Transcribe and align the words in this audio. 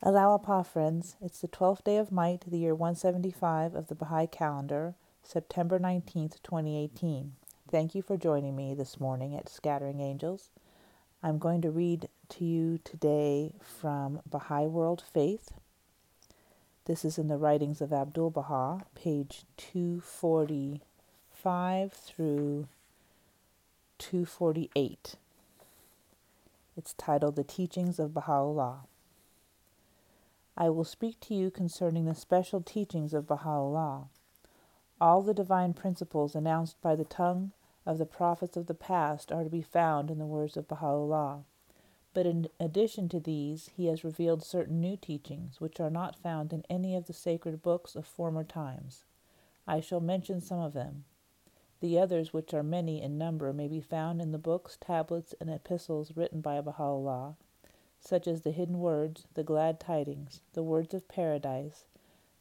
Allah-u-Abha 0.00 0.64
friends, 0.64 1.16
it's 1.20 1.40
the 1.40 1.48
12th 1.48 1.82
day 1.82 1.96
of 1.96 2.12
Might, 2.12 2.44
the 2.46 2.58
year 2.58 2.72
175 2.72 3.74
of 3.74 3.88
the 3.88 3.96
Baha'i 3.96 4.28
calendar, 4.28 4.94
September 5.24 5.80
19th, 5.80 6.40
2018. 6.44 7.32
Thank 7.68 7.96
you 7.96 8.02
for 8.02 8.16
joining 8.16 8.54
me 8.54 8.74
this 8.74 9.00
morning 9.00 9.34
at 9.34 9.48
Scattering 9.48 10.00
Angels. 10.00 10.50
I'm 11.20 11.38
going 11.38 11.60
to 11.62 11.72
read 11.72 12.08
to 12.28 12.44
you 12.44 12.78
today 12.84 13.54
from 13.60 14.20
Baha'i 14.24 14.66
World 14.66 15.02
Faith. 15.12 15.50
This 16.84 17.04
is 17.04 17.18
in 17.18 17.26
the 17.26 17.36
writings 17.36 17.80
of 17.80 17.92
Abdul 17.92 18.30
Baha, 18.30 18.84
page 18.94 19.46
245 19.56 21.92
through 21.92 22.68
248. 23.98 25.16
It's 26.76 26.92
titled 26.92 27.34
The 27.34 27.42
Teachings 27.42 27.98
of 27.98 28.14
Baha'u'llah. 28.14 28.84
I 30.60 30.70
will 30.70 30.82
speak 30.82 31.20
to 31.20 31.36
you 31.36 31.52
concerning 31.52 32.04
the 32.04 32.16
special 32.16 32.60
teachings 32.60 33.14
of 33.14 33.28
Baha'u'llah. 33.28 34.08
All 35.00 35.22
the 35.22 35.32
divine 35.32 35.72
principles 35.72 36.34
announced 36.34 36.80
by 36.80 36.96
the 36.96 37.04
tongue 37.04 37.52
of 37.86 37.98
the 37.98 38.04
prophets 38.04 38.56
of 38.56 38.66
the 38.66 38.74
past 38.74 39.30
are 39.30 39.44
to 39.44 39.50
be 39.50 39.62
found 39.62 40.10
in 40.10 40.18
the 40.18 40.26
words 40.26 40.56
of 40.56 40.66
Baha'u'llah. 40.66 41.44
But 42.12 42.26
in 42.26 42.48
addition 42.58 43.08
to 43.10 43.20
these, 43.20 43.68
he 43.68 43.86
has 43.86 44.02
revealed 44.02 44.42
certain 44.42 44.80
new 44.80 44.96
teachings 44.96 45.60
which 45.60 45.78
are 45.78 45.90
not 45.90 46.16
found 46.16 46.52
in 46.52 46.64
any 46.68 46.96
of 46.96 47.06
the 47.06 47.12
sacred 47.12 47.62
books 47.62 47.94
of 47.94 48.04
former 48.04 48.42
times. 48.42 49.04
I 49.64 49.78
shall 49.78 50.00
mention 50.00 50.40
some 50.40 50.58
of 50.58 50.72
them. 50.72 51.04
The 51.78 52.00
others, 52.00 52.32
which 52.32 52.52
are 52.52 52.64
many 52.64 53.00
in 53.00 53.16
number, 53.16 53.52
may 53.52 53.68
be 53.68 53.80
found 53.80 54.20
in 54.20 54.32
the 54.32 54.38
books, 54.38 54.76
tablets, 54.80 55.36
and 55.40 55.48
epistles 55.50 56.16
written 56.16 56.40
by 56.40 56.60
Baha'u'llah 56.60 57.36
such 58.00 58.26
as 58.26 58.42
the 58.42 58.50
hidden 58.50 58.80
words, 58.80 59.26
the 59.34 59.42
glad 59.42 59.80
tidings, 59.80 60.40
the 60.52 60.62
words 60.62 60.94
of 60.94 61.08
paradise, 61.08 61.84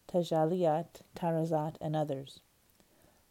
Tajaliyat, 0.07 1.01
Tarazat, 1.15 1.75
and 1.81 1.95
others. 1.95 2.39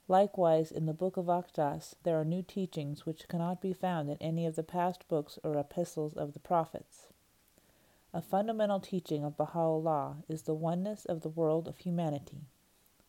Likewise, 0.09 0.71
in 0.71 0.87
the 0.87 0.93
Book 0.93 1.17
of 1.17 1.27
Aqdas, 1.27 1.95
there 2.05 2.21
are 2.21 2.25
new 2.25 2.43
teachings 2.43 3.05
which 3.05 3.29
cannot 3.29 3.61
be 3.61 3.73
found 3.73 4.09
in 4.09 4.19
any 4.21 4.47
of 4.47 4.55
the 4.55 4.63
past 4.63 5.09
books 5.09 5.39
or 5.43 5.59
epistles 5.59 6.15
of 6.15 6.33
the 6.33 6.39
prophets. 6.39 7.07
A 8.15 8.23
fundamental 8.23 8.81
teaching 8.81 9.25
of 9.25 9.37
Baha'u'llah 9.37 10.23
is 10.29 10.43
the 10.43 10.55
oneness 10.55 11.05
of 11.05 11.23
the 11.23 11.29
world 11.29 11.67
of 11.67 11.79
humanity. 11.79 12.47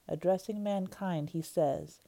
Addressing 0.08 0.64
mankind, 0.64 1.30
he 1.32 1.42
says, 1.42 2.02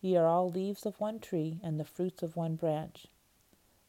Ye 0.00 0.16
are 0.16 0.26
all 0.26 0.48
leaves 0.48 0.86
of 0.86 1.00
one 1.00 1.18
tree 1.18 1.58
and 1.62 1.80
the 1.80 1.84
fruits 1.84 2.22
of 2.22 2.36
one 2.36 2.54
branch. 2.56 3.08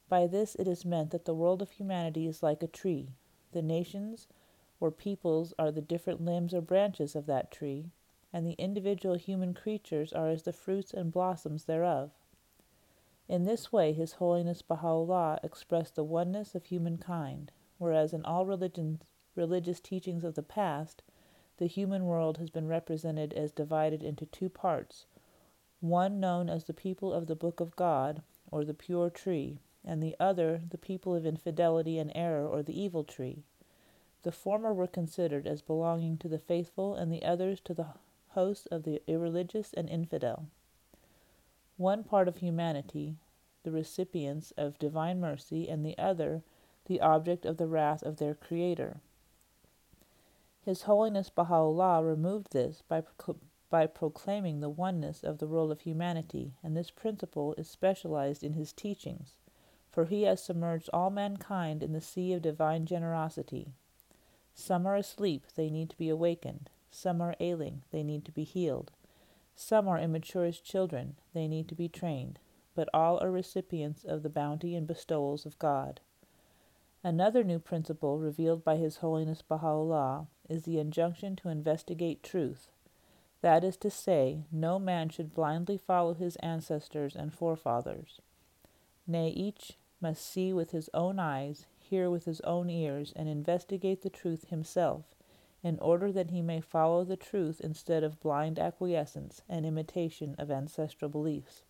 By 0.08 0.28
this 0.28 0.54
it 0.56 0.68
is 0.68 0.86
meant 0.86 1.10
that 1.12 1.26
the 1.26 1.34
world 1.34 1.62
of 1.62 1.72
humanity 1.72 2.28
is 2.28 2.44
like 2.44 2.62
a 2.62 2.68
tree. 2.68 3.16
The 3.54 3.62
nations 3.64 4.28
or 4.80 4.92
peoples 4.92 5.54
are 5.58 5.72
the 5.72 5.82
different 5.82 6.24
limbs 6.24 6.54
or 6.54 6.62
branches 6.62 7.16
of 7.16 7.26
that 7.26 7.50
tree, 7.50 7.92
and 8.32 8.46
the 8.46 8.54
individual 8.60 9.16
human 9.16 9.54
creatures 9.54 10.14
are 10.14 10.30
as 10.30 10.44
the 10.44 10.54
fruits 10.54 10.94
and 10.94 11.12
blossoms 11.12 11.66
thereof. 11.66 12.12
In 13.28 13.46
this 13.46 13.72
way, 13.72 13.94
His 13.94 14.14
Holiness 14.14 14.62
Baha'u'llah 14.62 15.40
expressed 15.42 15.96
the 15.96 16.04
oneness 16.04 16.54
of 16.54 16.66
humankind, 16.66 17.52
whereas 17.80 18.14
in 18.14 18.24
all 18.26 18.46
religions, 18.46 19.10
religious 19.34 19.80
teachings 19.80 20.24
of 20.24 20.36
the 20.36 20.44
past, 20.44 21.02
the 21.58 21.66
human 21.66 22.06
world 22.06 22.38
has 22.38 22.52
been 22.52 22.68
represented 22.68 23.34
as 23.34 23.52
divided 23.52 24.04
into 24.04 24.26
two 24.28 24.50
parts 24.50 25.08
one 25.80 26.20
known 26.20 26.50
as 26.50 26.64
the 26.64 26.74
people 26.74 27.14
of 27.14 27.28
the 27.28 27.36
Book 27.36 27.60
of 27.60 27.76
God, 27.76 28.22
or 28.52 28.64
the 28.64 28.74
pure 28.74 29.10
tree, 29.10 29.60
and 29.88 30.02
the 30.02 30.16
other 30.20 30.62
the 30.70 30.78
people 30.78 31.16
of 31.16 31.26
infidelity 31.26 32.00
and 32.00 32.12
error 32.16 32.48
or 32.48 32.64
the 32.64 32.80
evil 32.80 33.04
tree. 33.04 33.44
The 34.24 34.32
former 34.32 34.74
were 34.74 34.88
considered 34.88 35.46
as 35.46 35.62
belonging 35.62 36.18
to 36.18 36.28
the 36.28 36.40
faithful, 36.40 36.96
and 36.96 37.12
the 37.12 37.24
others 37.24 37.62
to 37.62 37.76
the 37.76 37.90
host 38.30 38.68
of 38.72 38.82
the 38.82 39.04
irreligious 39.06 39.72
and 39.74 39.88
infidel. 39.88 40.48
One 41.78 42.04
part 42.04 42.28
of 42.28 42.38
humanity, 42.38 43.18
the 43.62 43.72
recipients 43.72 44.52
of 44.58 44.80
divine 44.80 45.20
mercy, 45.20 45.70
and 45.70 45.86
the 45.86 45.98
other, 46.00 46.42
the 46.86 47.00
object 47.02 47.46
of 47.46 47.58
the 47.58 47.68
wrath 47.68 48.02
of 48.02 48.18
their 48.18 48.34
Creator. 48.34 49.02
His 50.64 50.82
Holiness 50.84 51.30
Baha'u'llah 51.30 52.04
removed 52.04 52.52
this 52.52 52.82
by, 52.88 53.04
by 53.70 53.86
proclaiming 53.86 54.60
the 54.60 54.70
oneness 54.70 55.24
of 55.24 55.38
the 55.38 55.48
role 55.48 55.72
of 55.72 55.82
humanity, 55.82 56.56
and 56.64 56.76
this 56.76 56.90
principle 56.90 57.54
is 57.60 57.70
specialized 57.70 58.44
in 58.44 58.54
his 58.54 58.74
teachings 58.74 59.36
for 59.96 60.06
he 60.06 60.24
has 60.24 60.44
submerged 60.44 60.90
all 60.92 61.10
mankind 61.10 61.82
in 61.82 61.94
the 61.94 62.02
sea 62.02 62.34
of 62.34 62.42
divine 62.42 62.86
generosity. 62.86 63.70
Some 64.54 64.86
are 64.86 64.98
asleep, 64.98 65.46
they 65.56 65.70
need 65.70 65.90
to 65.90 65.98
be 65.98 66.10
awakened. 66.10 66.70
Some 66.92 67.22
are 67.22 67.36
ailing, 67.40 67.84
they 67.92 68.04
need 68.04 68.26
to 68.26 68.32
be 68.32 68.44
healed. 68.44 68.92
Some 69.56 69.88
are 69.88 69.98
immature 69.98 70.44
as 70.44 70.60
children, 70.60 71.16
they 71.34 71.48
need 71.48 71.70
to 71.70 71.76
be 71.76 71.88
trained. 71.88 72.40
But 72.76 72.90
all 72.94 73.18
are 73.24 73.32
recipients 73.32 74.04
of 74.04 74.22
the 74.22 74.30
bounty 74.30 74.76
and 74.76 74.86
bestowals 74.86 75.46
of 75.46 75.58
God. 75.58 76.02
Another 77.02 77.44
new 77.44 77.60
principle 77.60 78.20
revealed 78.20 78.66
by 78.66 78.76
His 78.76 78.98
Holiness 78.98 79.42
Baha'u'llah 79.42 80.28
is 80.50 80.64
the 80.64 80.80
injunction 80.80 81.38
to 81.38 81.50
investigate 81.50 82.22
truth. 82.22 82.70
That 83.42 83.64
is 83.64 83.78
to 83.78 83.90
say, 83.90 84.44
no 84.52 84.80
man 84.80 85.10
should 85.10 85.34
blindly 85.34 85.78
follow 85.78 86.16
his 86.16 86.36
ancestors 86.38 87.16
and 87.16 87.32
forefathers. 87.34 88.20
Nay, 89.06 89.30
each 89.30 89.74
must 90.02 90.26
see 90.26 90.54
with 90.54 90.72
his 90.72 90.90
own 90.94 91.20
eyes, 91.20 91.66
hear 91.80 92.10
with 92.10 92.26
his 92.26 92.42
own 92.42 92.70
ears, 92.70 93.14
and 93.16 93.30
investigate 93.30 94.02
the 94.02 94.10
truth 94.10 94.50
himself, 94.50 95.16
in 95.64 95.80
order 95.80 96.12
that 96.12 96.32
he 96.32 96.42
may 96.42 96.62
follow 96.62 97.04
the 97.04 97.18
truth 97.18 97.60
instead 97.62 98.04
of 98.04 98.20
blind 98.20 98.60
acquiescence 98.60 99.42
and 99.50 99.66
imitation 99.66 100.36
of 100.38 100.52
ancestral 100.52 101.10
beliefs. 101.10 101.64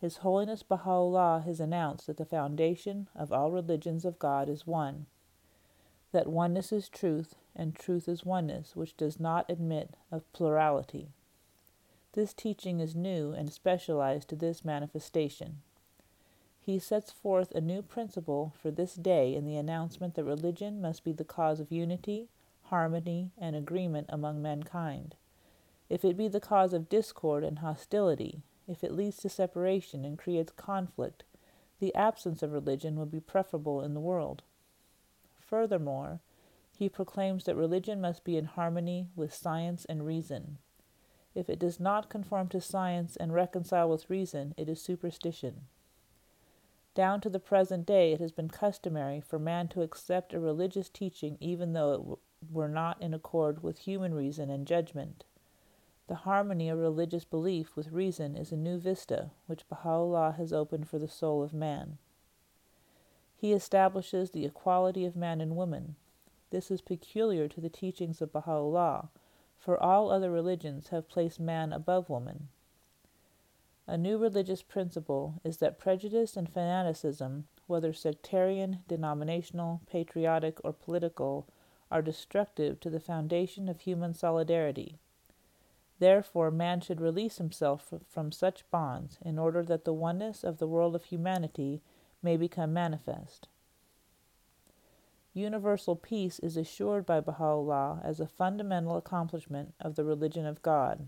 His 0.00 0.18
Holiness 0.18 0.62
Baha'u'llah 0.62 1.42
has 1.46 1.58
announced 1.58 2.06
that 2.06 2.18
the 2.18 2.24
foundation 2.24 3.08
of 3.14 3.32
all 3.32 3.50
religions 3.50 4.04
of 4.04 4.18
God 4.18 4.48
is 4.48 4.66
one, 4.66 5.06
that 6.12 6.26
oneness 6.26 6.70
is 6.70 6.88
truth, 6.88 7.34
and 7.54 7.74
truth 7.74 8.08
is 8.08 8.24
oneness, 8.24 8.76
which 8.76 8.96
does 8.96 9.18
not 9.18 9.46
admit 9.48 9.94
of 10.12 10.30
plurality. 10.32 11.08
This 12.12 12.32
teaching 12.32 12.80
is 12.80 12.94
new 12.94 13.32
and 13.32 13.52
specialized 13.52 14.28
to 14.28 14.36
this 14.36 14.64
manifestation. 14.64 15.62
He 16.66 16.80
sets 16.80 17.12
forth 17.12 17.52
a 17.52 17.60
new 17.60 17.80
principle 17.80 18.52
for 18.60 18.72
this 18.72 18.96
day 18.96 19.36
in 19.36 19.44
the 19.44 19.54
announcement 19.54 20.16
that 20.16 20.24
religion 20.24 20.80
must 20.80 21.04
be 21.04 21.12
the 21.12 21.22
cause 21.22 21.60
of 21.60 21.70
unity, 21.70 22.28
harmony, 22.64 23.30
and 23.38 23.54
agreement 23.54 24.08
among 24.08 24.42
mankind. 24.42 25.14
If 25.88 26.04
it 26.04 26.16
be 26.16 26.26
the 26.26 26.40
cause 26.40 26.72
of 26.72 26.88
discord 26.88 27.44
and 27.44 27.60
hostility, 27.60 28.42
if 28.66 28.82
it 28.82 28.90
leads 28.90 29.18
to 29.18 29.28
separation 29.28 30.04
and 30.04 30.18
creates 30.18 30.50
conflict, 30.56 31.22
the 31.78 31.94
absence 31.94 32.42
of 32.42 32.50
religion 32.50 32.96
would 32.96 33.12
be 33.12 33.20
preferable 33.20 33.80
in 33.80 33.94
the 33.94 34.00
world. 34.00 34.42
Furthermore, 35.38 36.18
he 36.76 36.88
proclaims 36.88 37.44
that 37.44 37.54
religion 37.54 38.00
must 38.00 38.24
be 38.24 38.36
in 38.36 38.46
harmony 38.46 39.06
with 39.14 39.32
science 39.32 39.84
and 39.84 40.04
reason. 40.04 40.58
If 41.32 41.48
it 41.48 41.60
does 41.60 41.78
not 41.78 42.08
conform 42.08 42.48
to 42.48 42.60
science 42.60 43.14
and 43.14 43.32
reconcile 43.32 43.88
with 43.88 44.10
reason, 44.10 44.52
it 44.56 44.68
is 44.68 44.82
superstition. 44.82 45.68
Down 46.96 47.20
to 47.20 47.28
the 47.28 47.38
present 47.38 47.84
day, 47.84 48.14
it 48.14 48.20
has 48.20 48.32
been 48.32 48.48
customary 48.48 49.20
for 49.20 49.38
man 49.38 49.68
to 49.68 49.82
accept 49.82 50.32
a 50.32 50.40
religious 50.40 50.88
teaching 50.88 51.36
even 51.40 51.74
though 51.74 51.92
it 51.92 51.98
w- 51.98 52.18
were 52.50 52.70
not 52.70 53.02
in 53.02 53.12
accord 53.12 53.62
with 53.62 53.80
human 53.80 54.14
reason 54.14 54.48
and 54.48 54.66
judgment. 54.66 55.26
The 56.06 56.14
harmony 56.24 56.70
of 56.70 56.78
religious 56.78 57.26
belief 57.26 57.76
with 57.76 57.92
reason 57.92 58.34
is 58.34 58.50
a 58.50 58.56
new 58.56 58.78
vista 58.78 59.30
which 59.46 59.68
Baha'u'llah 59.68 60.36
has 60.38 60.54
opened 60.54 60.88
for 60.88 60.98
the 60.98 61.06
soul 61.06 61.42
of 61.42 61.52
man. 61.52 61.98
He 63.36 63.52
establishes 63.52 64.30
the 64.30 64.46
equality 64.46 65.04
of 65.04 65.14
man 65.14 65.42
and 65.42 65.54
woman. 65.54 65.96
This 66.48 66.70
is 66.70 66.80
peculiar 66.80 67.46
to 67.46 67.60
the 67.60 67.68
teachings 67.68 68.22
of 68.22 68.32
Baha'u'llah, 68.32 69.10
for 69.58 69.78
all 69.78 70.10
other 70.10 70.30
religions 70.30 70.88
have 70.88 71.10
placed 71.10 71.40
man 71.40 71.74
above 71.74 72.08
woman. 72.08 72.48
A 73.88 73.96
new 73.96 74.18
religious 74.18 74.62
principle 74.62 75.40
is 75.44 75.58
that 75.58 75.78
prejudice 75.78 76.36
and 76.36 76.48
fanaticism, 76.48 77.46
whether 77.68 77.92
sectarian, 77.92 78.80
denominational, 78.88 79.80
patriotic, 79.86 80.58
or 80.64 80.72
political, 80.72 81.46
are 81.88 82.02
destructive 82.02 82.80
to 82.80 82.90
the 82.90 82.98
foundation 82.98 83.68
of 83.68 83.80
human 83.80 84.12
solidarity. 84.12 84.98
Therefore, 86.00 86.50
man 86.50 86.80
should 86.80 87.00
release 87.00 87.38
himself 87.38 87.94
from 88.08 88.32
such 88.32 88.68
bonds 88.70 89.18
in 89.24 89.38
order 89.38 89.62
that 89.62 89.84
the 89.84 89.94
oneness 89.94 90.42
of 90.42 90.58
the 90.58 90.66
world 90.66 90.96
of 90.96 91.04
humanity 91.04 91.80
may 92.22 92.36
become 92.36 92.72
manifest. 92.72 93.46
Universal 95.32 95.96
peace 95.96 96.38
is 96.40 96.56
assured 96.56 97.06
by 97.06 97.20
Baha'u'llah 97.20 98.00
as 98.02 98.18
a 98.18 98.26
fundamental 98.26 98.96
accomplishment 98.96 99.74
of 99.80 99.94
the 99.94 100.04
religion 100.04 100.44
of 100.44 100.62
God 100.62 101.06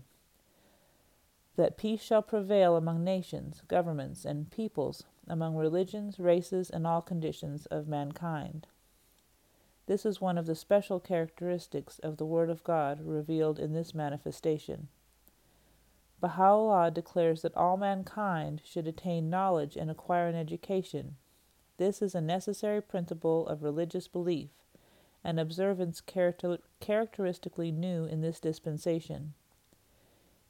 that 1.55 1.77
peace 1.77 2.01
shall 2.01 2.21
prevail 2.21 2.75
among 2.75 3.03
nations, 3.03 3.61
governments, 3.67 4.25
and 4.25 4.49
peoples, 4.49 5.03
among 5.27 5.55
religions, 5.55 6.19
races, 6.19 6.69
and 6.69 6.87
all 6.87 7.01
conditions 7.01 7.65
of 7.67 7.87
mankind. 7.87 8.67
This 9.85 10.05
is 10.05 10.21
one 10.21 10.37
of 10.37 10.45
the 10.45 10.55
special 10.55 10.99
characteristics 10.99 11.99
of 11.99 12.17
the 12.17 12.25
Word 12.25 12.49
of 12.49 12.63
God 12.63 13.01
revealed 13.01 13.59
in 13.59 13.73
this 13.73 13.95
manifestation. 13.95 14.87
Baha'u'llah 16.21 16.91
declares 16.91 17.41
that 17.41 17.55
all 17.55 17.77
mankind 17.77 18.61
should 18.63 18.87
attain 18.87 19.29
knowledge 19.29 19.75
and 19.75 19.89
acquire 19.89 20.27
an 20.27 20.35
education. 20.35 21.15
This 21.77 22.01
is 22.01 22.13
a 22.13 22.21
necessary 22.21 22.81
principle 22.81 23.47
of 23.47 23.63
religious 23.63 24.07
belief, 24.07 24.49
an 25.23 25.39
observance 25.39 26.01
character- 26.01 26.59
characteristically 26.79 27.71
new 27.71 28.05
in 28.05 28.21
this 28.21 28.39
dispensation. 28.39 29.33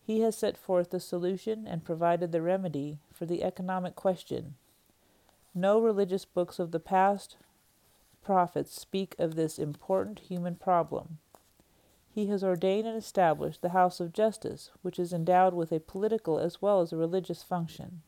He 0.09 0.21
has 0.21 0.35
set 0.35 0.57
forth 0.57 0.89
the 0.89 0.99
solution 0.99 1.67
and 1.67 1.85
provided 1.85 2.31
the 2.31 2.41
remedy 2.41 2.97
for 3.13 3.27
the 3.27 3.43
economic 3.43 3.95
question. 3.95 4.55
No 5.53 5.79
religious 5.79 6.25
books 6.25 6.57
of 6.57 6.71
the 6.71 6.79
past 6.79 7.37
prophets 8.23 8.73
speak 8.73 9.13
of 9.19 9.35
this 9.35 9.59
important 9.59 10.17
human 10.21 10.55
problem. 10.55 11.19
He 12.09 12.25
has 12.25 12.43
ordained 12.43 12.87
and 12.87 12.97
established 12.97 13.61
the 13.61 13.69
House 13.69 13.99
of 13.99 14.11
Justice, 14.11 14.71
which 14.81 14.97
is 14.97 15.13
endowed 15.13 15.53
with 15.53 15.71
a 15.71 15.79
political 15.79 16.39
as 16.39 16.59
well 16.59 16.81
as 16.81 16.91
a 16.91 16.97
religious 16.97 17.43
function. 17.43 18.01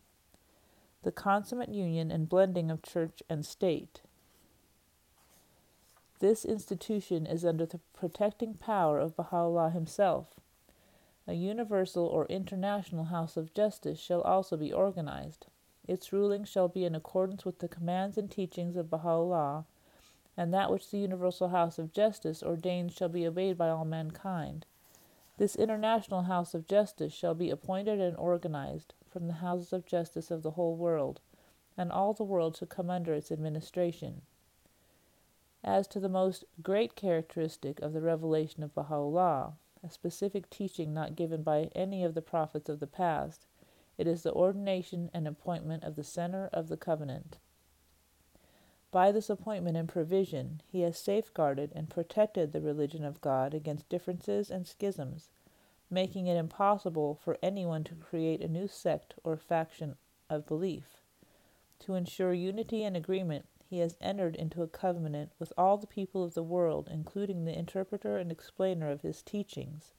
The 1.03 1.12
consummate 1.12 1.69
union 1.69 2.09
and 2.09 2.27
blending 2.27 2.71
of 2.71 2.81
church 2.81 3.21
and 3.30 3.45
state. 3.45 4.01
This 6.18 6.45
institution 6.45 7.27
is 7.27 7.45
under 7.45 7.68
the 7.68 7.80
protecting 7.94 8.56
power 8.56 8.98
of 8.98 9.15
Baha'u'llah 9.15 9.69
himself. 9.69 10.39
A 11.31 11.33
universal 11.33 12.05
or 12.05 12.25
international 12.25 13.05
House 13.05 13.37
of 13.37 13.53
Justice 13.53 13.97
shall 13.97 14.19
also 14.23 14.57
be 14.57 14.73
organized. 14.73 15.45
Its 15.87 16.11
ruling 16.11 16.43
shall 16.43 16.67
be 16.67 16.83
in 16.83 16.93
accordance 16.93 17.45
with 17.45 17.59
the 17.59 17.69
commands 17.69 18.17
and 18.17 18.29
teachings 18.29 18.75
of 18.75 18.89
Baha'u'llah 18.89 19.63
and 20.35 20.53
that 20.53 20.69
which 20.69 20.91
the 20.91 20.97
universal 20.97 21.47
house 21.47 21.79
of 21.79 21.93
justice 21.93 22.43
ordains 22.43 22.91
shall 22.91 23.07
be 23.07 23.25
obeyed 23.25 23.57
by 23.57 23.69
all 23.69 23.85
mankind. 23.85 24.65
This 25.37 25.55
international 25.55 26.23
house 26.23 26.53
of 26.53 26.67
justice 26.67 27.13
shall 27.13 27.33
be 27.33 27.49
appointed 27.49 28.01
and 28.01 28.17
organized 28.17 28.93
from 29.09 29.27
the 29.27 29.35
houses 29.35 29.71
of 29.71 29.85
justice 29.85 30.31
of 30.31 30.43
the 30.43 30.51
whole 30.51 30.75
world, 30.75 31.21
and 31.77 31.93
all 31.93 32.11
the 32.11 32.25
world 32.25 32.57
shall 32.57 32.67
come 32.67 32.89
under 32.89 33.13
its 33.13 33.31
administration. 33.31 34.21
As 35.63 35.87
to 35.87 36.01
the 36.01 36.09
most 36.09 36.43
great 36.61 36.97
characteristic 36.97 37.79
of 37.79 37.93
the 37.93 38.01
revelation 38.01 38.63
of 38.63 38.75
Baha'u'llah, 38.75 39.53
a 39.83 39.89
specific 39.89 40.49
teaching 40.49 40.93
not 40.93 41.15
given 41.15 41.43
by 41.43 41.69
any 41.75 42.03
of 42.03 42.13
the 42.13 42.21
prophets 42.21 42.69
of 42.69 42.79
the 42.79 42.87
past, 42.87 43.45
it 43.97 44.07
is 44.07 44.23
the 44.23 44.33
ordination 44.33 45.09
and 45.13 45.27
appointment 45.27 45.83
of 45.83 45.95
the 45.95 46.03
center 46.03 46.49
of 46.53 46.67
the 46.67 46.77
covenant. 46.77 47.37
By 48.91 49.11
this 49.11 49.29
appointment 49.29 49.77
and 49.77 49.87
provision, 49.87 50.61
he 50.67 50.81
has 50.81 50.97
safeguarded 50.97 51.71
and 51.73 51.89
protected 51.89 52.51
the 52.51 52.61
religion 52.61 53.05
of 53.05 53.21
God 53.21 53.53
against 53.53 53.87
differences 53.87 54.51
and 54.51 54.67
schisms, 54.67 55.29
making 55.89 56.27
it 56.27 56.35
impossible 56.35 57.15
for 57.15 57.37
anyone 57.41 57.83
to 57.85 57.95
create 57.95 58.41
a 58.41 58.47
new 58.47 58.67
sect 58.67 59.13
or 59.23 59.37
faction 59.37 59.95
of 60.29 60.45
belief. 60.45 61.01
To 61.79 61.95
ensure 61.95 62.33
unity 62.33 62.83
and 62.83 62.97
agreement, 62.97 63.45
he 63.71 63.79
has 63.79 63.95
entered 64.01 64.35
into 64.35 64.62
a 64.62 64.68
covenant 64.68 65.31
with 65.39 65.53
all 65.57 65.77
the 65.77 65.88
people 65.88 66.25
of 66.25 66.33
the 66.33 66.44
world, 66.44 66.89
including 66.91 67.45
the 67.45 67.57
interpreter 67.57 68.18
and 68.18 68.29
explainer 68.29 68.91
of 68.91 69.01
his 69.01 69.21
teachings, 69.21 69.94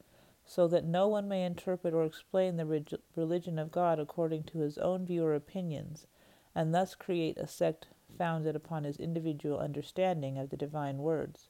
so 0.44 0.68
that 0.68 0.84
no 0.84 1.08
one 1.08 1.26
may 1.26 1.42
interpret 1.42 1.94
or 1.94 2.04
explain 2.04 2.58
the 2.58 3.00
religion 3.16 3.58
of 3.58 3.72
God 3.72 3.98
according 3.98 4.42
to 4.42 4.58
his 4.58 4.76
own 4.76 5.06
view 5.06 5.24
or 5.24 5.34
opinions, 5.34 6.06
and 6.54 6.74
thus 6.74 6.94
create 6.94 7.38
a 7.38 7.46
sect 7.46 7.86
founded 8.18 8.54
upon 8.54 8.84
his 8.84 9.00
individual 9.00 9.58
understanding 9.58 10.36
of 10.36 10.50
the 10.50 10.56
divine 10.58 10.98
words. 10.98 11.48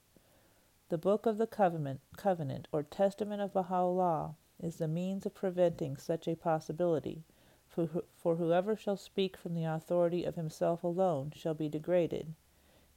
The 0.90 0.98
Book 0.98 1.26
of 1.26 1.38
the 1.38 1.48
Covenant, 1.48 2.02
Covenant 2.16 2.68
or 2.70 2.84
Testament 2.84 3.42
of 3.42 3.52
Baha'u'llah 3.52 4.36
is 4.60 4.76
the 4.76 4.86
means 4.86 5.26
of 5.26 5.34
preventing 5.34 5.96
such 5.96 6.28
a 6.28 6.36
possibility, 6.36 7.24
for, 7.72 7.88
for 8.22 8.36
whoever 8.36 8.76
shall 8.76 8.96
speak 8.96 9.36
from 9.36 9.54
the 9.54 9.64
authority 9.64 10.24
of 10.24 10.36
himself 10.36 10.84
alone 10.84 11.32
shall 11.34 11.54
be 11.54 11.68
degraded. 11.68 12.34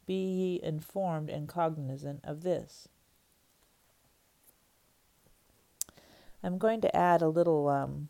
Be 0.05 0.13
ye 0.13 0.59
informed 0.61 1.29
and 1.29 1.47
cognizant 1.47 2.19
of 2.23 2.43
this. 2.43 2.89
I'm 6.43 6.57
going 6.57 6.81
to 6.81 6.95
add 6.95 7.21
a 7.21 7.29
little 7.29 7.69
um, 7.69 8.09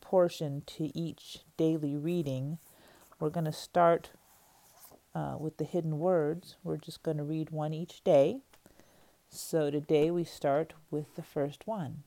portion 0.00 0.62
to 0.66 0.96
each 0.98 1.38
daily 1.56 1.96
reading. 1.96 2.58
We're 3.18 3.30
going 3.30 3.46
to 3.46 3.52
start 3.52 4.10
uh, 5.14 5.36
with 5.38 5.56
the 5.56 5.64
hidden 5.64 5.98
words. 5.98 6.56
We're 6.62 6.76
just 6.76 7.02
going 7.02 7.16
to 7.16 7.24
read 7.24 7.50
one 7.50 7.72
each 7.72 8.04
day. 8.04 8.40
So 9.30 9.70
today 9.70 10.10
we 10.10 10.24
start 10.24 10.74
with 10.90 11.14
the 11.16 11.22
first 11.22 11.66
one. 11.66 12.02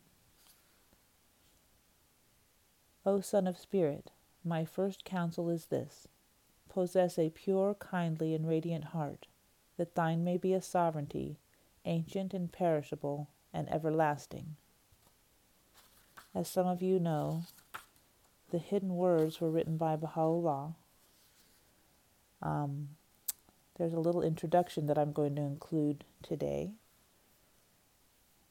O 3.07 3.21
Son 3.21 3.47
of 3.47 3.57
Spirit, 3.57 4.11
my 4.43 4.65
first 4.65 5.05
counsel 5.05 5.49
is 5.49 5.67
this 5.67 6.09
possess 6.67 7.17
a 7.17 7.29
pure, 7.29 7.73
kindly, 7.73 8.33
and 8.33 8.45
radiant 8.45 8.83
heart, 8.83 9.27
that 9.77 9.95
thine 9.95 10.25
may 10.25 10.35
be 10.35 10.53
a 10.53 10.61
sovereignty, 10.61 11.37
ancient 11.85 12.33
and 12.33 12.51
perishable, 12.51 13.29
and 13.53 13.71
everlasting. 13.71 14.57
As 16.35 16.49
some 16.49 16.67
of 16.67 16.81
you 16.81 16.99
know, 16.99 17.45
the 18.51 18.57
hidden 18.57 18.97
words 18.97 19.39
were 19.39 19.49
written 19.49 19.77
by 19.77 19.95
Baha'u'llah. 19.95 20.73
Um, 22.41 22.89
there's 23.77 23.93
a 23.93 24.01
little 24.01 24.21
introduction 24.21 24.85
that 24.87 24.97
I'm 24.97 25.13
going 25.13 25.35
to 25.37 25.43
include 25.43 26.03
today. 26.21 26.71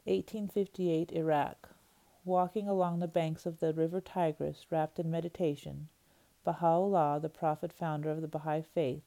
1858 0.06 1.12
Iraq. 1.12 1.75
Walking 2.26 2.66
along 2.68 2.98
the 2.98 3.06
banks 3.06 3.46
of 3.46 3.60
the 3.60 3.72
river 3.72 4.00
Tigris, 4.00 4.66
wrapped 4.72 4.98
in 4.98 5.08
meditation, 5.08 5.88
Baha'u'llah, 6.42 7.20
the 7.22 7.28
prophet 7.28 7.72
founder 7.72 8.10
of 8.10 8.20
the 8.20 8.26
Baha'i 8.26 8.62
faith, 8.62 9.04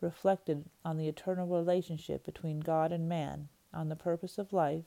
reflected 0.00 0.64
on 0.82 0.96
the 0.96 1.08
eternal 1.08 1.46
relationship 1.46 2.24
between 2.24 2.60
God 2.60 2.90
and 2.90 3.06
man, 3.06 3.50
on 3.74 3.90
the 3.90 3.96
purpose 3.96 4.38
of 4.38 4.54
life, 4.54 4.86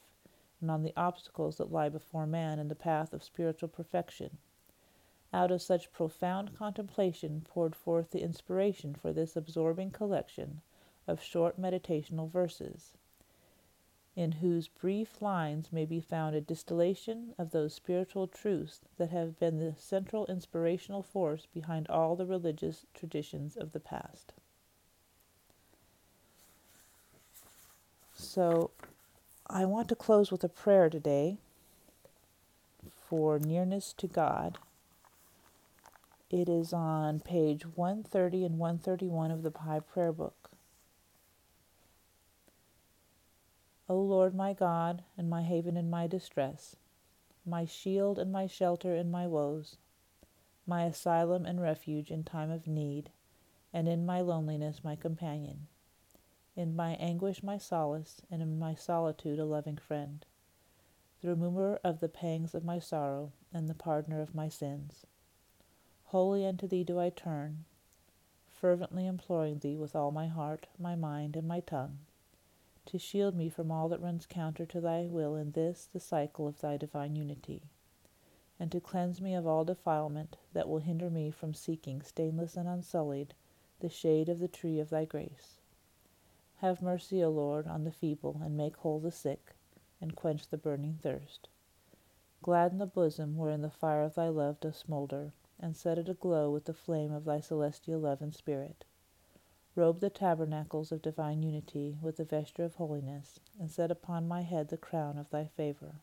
and 0.60 0.72
on 0.72 0.82
the 0.82 0.92
obstacles 0.98 1.58
that 1.58 1.72
lie 1.72 1.88
before 1.88 2.26
man 2.26 2.58
in 2.58 2.68
the 2.68 2.74
path 2.74 3.14
of 3.14 3.24
spiritual 3.24 3.70
perfection. 3.70 4.40
Out 5.32 5.52
of 5.52 5.62
such 5.62 5.92
profound 5.92 6.56
contemplation 6.56 7.42
poured 7.48 7.76
forth 7.76 8.10
the 8.10 8.24
inspiration 8.24 8.96
for 8.96 9.14
this 9.14 9.36
absorbing 9.36 9.92
collection 9.92 10.62
of 11.08 11.22
short 11.22 11.62
meditational 11.62 12.28
verses, 12.28 12.94
in 14.16 14.34
whose 14.34 14.68
brief 14.68 15.22
lines 15.22 15.72
may 15.72 15.86
be 15.86 16.00
found 16.00 16.36
a 16.36 16.42
distillation 16.42 17.34
of 17.38 17.52
those 17.52 17.74
spiritual 17.74 18.28
truths 18.28 18.82
that 18.98 19.10
have 19.10 19.40
been 19.40 19.58
the 19.58 19.74
central 19.78 20.26
inspirational 20.28 21.02
force 21.02 21.48
behind 21.54 21.88
all 21.88 22.16
the 22.16 22.26
religious 22.26 22.86
traditions 22.94 23.56
of 23.56 23.72
the 23.72 23.80
past. 23.80 24.34
So, 28.16 28.72
I 29.48 29.66
want 29.66 29.90
to 29.90 29.96
close 29.96 30.32
with 30.32 30.44
a 30.44 30.50
prayer 30.50 30.90
today 30.90 31.38
for 33.08 33.40
nearness 33.40 33.94
to 33.98 34.08
God 34.08 34.58
it 36.32 36.48
is 36.48 36.72
on 36.72 37.20
page 37.20 37.66
130 37.66 38.46
and 38.46 38.58
131 38.58 39.32
of 39.32 39.44
the 39.44 39.52
Baha'i 39.52 39.82
Prayer 39.82 40.14
Book. 40.14 40.51
O 43.92 44.00
Lord 44.00 44.34
my 44.34 44.54
God, 44.54 45.04
and 45.18 45.30
my 45.30 45.42
haven 45.42 45.76
in 45.76 45.90
my 45.90 46.08
distress, 46.08 46.78
my 47.46 47.66
shield 47.66 48.18
and 48.18 48.32
my 48.32 48.48
shelter 48.48 48.96
in 48.96 49.12
my 49.12 49.28
woes, 49.28 49.76
my 50.66 50.86
asylum 50.86 51.46
and 51.46 51.60
refuge 51.60 52.10
in 52.10 52.24
time 52.24 52.50
of 52.52 52.68
need, 52.68 53.10
and 53.74 53.90
in 53.90 54.06
my 54.06 54.22
loneliness 54.22 54.82
my 54.82 54.96
companion, 54.96 55.68
in 56.56 56.74
my 56.74 56.94
anguish 56.94 57.44
my 57.44 57.58
solace, 57.58 58.22
and 58.32 58.42
in 58.42 58.58
my 58.58 58.74
solitude 58.74 59.40
a 59.40 59.44
loving 59.44 59.76
friend, 59.76 60.26
the 61.22 61.28
remover 61.28 61.78
of 61.84 62.00
the 62.00 62.08
pangs 62.08 62.56
of 62.56 62.64
my 62.64 62.80
sorrow, 62.80 63.34
and 63.54 63.68
the 63.68 63.76
pardoner 63.76 64.22
of 64.22 64.34
my 64.34 64.48
sins. 64.48 65.06
Wholly 66.06 66.46
unto 66.46 66.66
thee 66.66 66.86
do 66.86 66.98
I 66.98 67.10
turn, 67.10 67.66
fervently 68.48 69.06
imploring 69.06 69.60
thee 69.60 69.76
with 69.76 69.98
all 69.98 70.12
my 70.12 70.28
heart, 70.28 70.68
my 70.80 70.96
mind, 70.96 71.36
and 71.36 71.46
my 71.46 71.60
tongue, 71.60 71.98
to 72.86 72.98
shield 72.98 73.36
me 73.36 73.50
from 73.50 73.72
all 73.72 73.88
that 73.90 74.02
runs 74.02 74.26
counter 74.26 74.66
to 74.66 74.82
thy 74.82 75.06
will 75.06 75.36
in 75.36 75.52
this, 75.52 75.88
the 75.94 76.00
cycle 76.00 76.48
of 76.48 76.60
thy 76.62 76.78
divine 76.78 77.16
unity, 77.16 77.64
and 78.60 78.72
to 78.72 78.80
cleanse 78.80 79.22
me 79.22 79.34
of 79.34 79.48
all 79.48 79.66
defilement 79.66 80.38
that 80.54 80.68
will 80.68 80.80
hinder 80.80 81.10
me 81.10 81.32
from 81.32 81.54
seeking, 81.54 82.02
stainless 82.02 82.58
and 82.58 82.68
unsullied, 82.68 83.34
the 83.80 83.90
shade 83.90 84.30
of 84.30 84.40
the 84.40 84.48
tree 84.48 84.80
of 84.80 84.90
thy 84.90 85.06
grace. 85.06 85.58
Have 86.58 86.82
mercy, 86.82 87.24
O 87.24 87.30
Lord, 87.30 87.66
on 87.66 87.84
the 87.84 87.92
feeble, 87.92 88.40
and 88.44 88.56
make 88.56 88.78
whole 88.78 89.00
the 89.00 89.12
sick, 89.12 89.56
and 90.00 90.16
quench 90.16 90.48
the 90.48 90.58
burning 90.58 91.00
thirst. 91.02 91.50
Gladden 92.44 92.78
the 92.78 92.86
bosom 92.86 93.38
wherein 93.38 93.62
the 93.62 93.70
fire 93.70 94.04
of 94.04 94.16
thy 94.16 94.30
love 94.30 94.60
doth 94.60 94.76
smoulder, 94.76 95.34
and 95.60 95.76
set 95.76 95.98
it 95.98 96.10
aglow 96.10 96.52
with 96.52 96.66
the 96.66 96.74
flame 96.74 97.12
of 97.12 97.26
thy 97.26 97.40
celestial 97.40 98.00
love 98.00 98.22
and 98.22 98.34
spirit. 98.34 98.84
Robe 99.74 100.02
the 100.02 100.10
tabernacles 100.10 100.92
of 100.92 101.02
divine 101.02 101.44
unity 101.44 101.98
with 102.02 102.18
the 102.18 102.26
vesture 102.26 102.66
of 102.66 102.76
holiness, 102.76 103.40
and 103.58 103.72
set 103.72 103.90
upon 103.90 104.28
my 104.28 104.42
head 104.42 104.68
the 104.68 104.78
crown 104.78 105.18
of 105.18 105.30
thy 105.30 105.46
favor. 105.46 105.96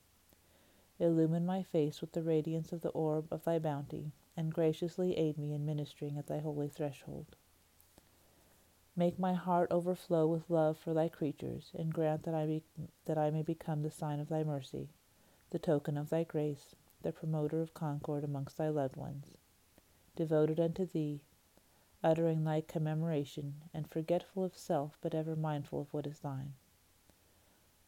Illumine 0.98 1.44
my 1.44 1.62
face 1.62 2.00
with 2.00 2.12
the 2.12 2.22
radiance 2.22 2.72
of 2.72 2.80
the 2.80 2.88
orb 2.90 3.28
of 3.30 3.44
thy 3.44 3.58
bounty, 3.58 4.12
and 4.37 4.54
graciously 4.54 5.16
aid 5.16 5.37
me 5.37 5.52
in 5.52 5.66
ministering 5.66 6.16
at 6.16 6.26
thy 6.26 6.38
holy 6.38 6.68
threshold. 6.68 7.37
Make 8.96 9.18
my 9.18 9.34
heart 9.34 9.70
overflow 9.70 10.26
with 10.26 10.50
love 10.50 10.78
for 10.78 10.94
thy 10.94 11.08
creatures, 11.08 11.70
and 11.75 11.92
grant 11.92 12.22
that 12.25 12.34
I, 12.34 12.46
be, 12.46 12.62
that 13.04 13.18
I 13.18 13.30
may 13.30 13.42
become 13.42 13.82
the 13.82 13.90
sign 13.90 14.18
of 14.18 14.28
thy 14.28 14.42
mercy, 14.42 14.88
the 15.50 15.58
token 15.58 15.96
of 15.96 16.08
thy 16.08 16.25
grace, 16.25 16.75
the 17.02 17.12
promoter 17.12 17.60
of 17.60 17.75
concord 17.75 18.25
amongst 18.25 18.56
thy 18.56 18.70
loved 18.70 18.96
ones. 18.96 19.37
Devoted 20.16 20.58
unto 20.58 20.84
thee, 20.84 21.20
uttering 22.02 22.45
thy 22.45 22.61
commemoration, 22.61 23.55
and 23.75 23.88
forgetful 23.88 24.45
of 24.45 24.57
self, 24.57 24.99
but 25.00 25.14
ever 25.14 25.35
mindful 25.35 25.81
of 25.81 25.93
what 25.93 26.07
is 26.07 26.21
thine. 26.21 26.55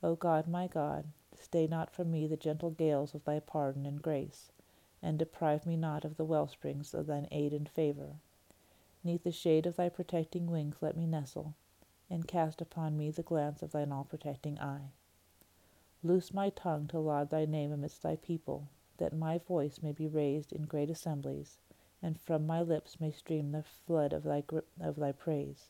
O 0.02 0.17
God, 0.17 0.49
my 0.49 0.67
God, 0.67 1.07
stay 1.35 1.67
not 1.67 1.90
from 1.90 2.11
me 2.11 2.26
the 2.26 2.37
gentle 2.37 2.71
gales 2.71 3.14
of 3.14 3.25
thy 3.25 3.38
pardon 3.38 3.87
and 3.87 4.02
grace, 4.02 4.50
and 5.02 5.19
deprive 5.19 5.67
me 5.67 5.76
not 5.76 6.05
of 6.05 6.17
the 6.17 6.25
well 6.25 6.47
springs 6.47 6.93
of 6.95 7.07
thine 7.07 7.29
aid 7.31 7.52
and 7.52 7.69
favor. 7.69 8.17
Neath 9.05 9.23
the 9.23 9.33
shade 9.33 9.67
of 9.67 9.76
thy 9.76 9.88
protecting 9.88 10.50
wings 10.50 10.76
let 10.81 10.97
me 10.97 11.07
nestle, 11.07 11.55
and 12.11 12.26
cast 12.26 12.61
upon 12.61 12.97
me 12.97 13.11
the 13.11 13.23
glance 13.23 13.62
of 13.62 13.73
thine 13.73 13.93
all 13.93 14.05
protecting 14.05 14.59
eye. 14.59 14.90
Loose 16.02 16.35
my 16.35 16.50
tongue 16.50 16.88
to 16.88 16.99
laud 16.99 17.31
thy 17.31 17.45
name 17.45 17.73
amidst 17.73 18.02
thy 18.02 18.17
people, 18.17 18.69
that 18.97 19.12
my 19.12 19.38
voice 19.38 19.83
may 19.83 19.93
be 19.93 20.09
raised 20.09 20.52
in 20.52 20.62
great 20.62 20.90
assemblies, 20.90 21.59
and 22.02 22.21
from 22.21 22.47
my 22.47 22.61
lips 22.62 23.00
may 23.00 23.11
stream 23.11 23.52
the 23.52 23.64
flood 23.87 24.12
of 24.12 24.25
thy, 24.25 24.42
of 24.80 24.97
thy 24.97 25.12
praise. 25.12 25.69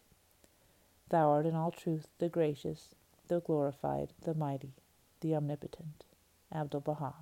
Thou 1.09 1.31
art 1.31 1.47
in 1.47 1.55
all 1.55 1.71
truth 1.71 2.07
the 2.19 2.29
gracious, 2.29 2.95
the 3.29 3.41
glorified, 3.41 4.11
the 4.23 4.35
mighty, 4.35 4.73
the 5.21 5.35
omnipotent. 5.35 6.05
Abdu'l 6.53 6.81
Baha. 6.81 7.15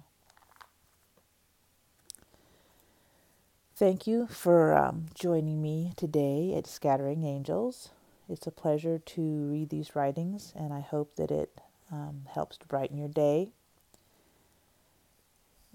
Thank 3.76 4.06
you 4.06 4.26
for 4.26 4.74
um, 4.76 5.06
joining 5.14 5.62
me 5.62 5.92
today 5.96 6.52
at 6.56 6.66
Scattering 6.66 7.24
Angels. 7.24 7.90
It's 8.28 8.46
a 8.46 8.50
pleasure 8.50 8.98
to 8.98 9.22
read 9.22 9.70
these 9.70 9.94
writings, 9.94 10.52
and 10.56 10.72
I 10.72 10.80
hope 10.80 11.14
that 11.16 11.30
it 11.30 11.60
um, 11.92 12.22
helps 12.34 12.56
to 12.58 12.66
brighten 12.66 12.98
your 12.98 13.08
day. 13.08 13.50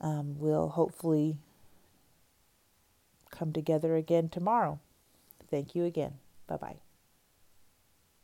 Um, 0.01 0.37
we'll 0.37 0.69
hopefully 0.69 1.37
come 3.33 3.51
together 3.51 3.95
again 3.95 4.29
tomorrow. 4.29 4.79
Thank 5.49 5.75
you 5.75 5.85
again. 5.85 6.19
Bye 6.47 6.57
bye. 6.57 6.82